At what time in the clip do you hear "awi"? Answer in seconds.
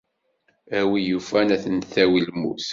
0.79-0.99